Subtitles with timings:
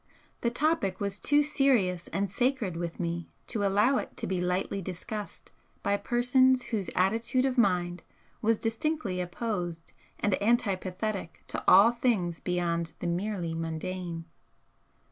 [0.41, 4.81] The topic was too serious and sacred with me to allow it to be lightly
[4.81, 5.51] discussed
[5.83, 8.01] by persons whose attitude of mind
[8.41, 14.25] was distinctly opposed and antipathetic to all things beyond the merely mundane.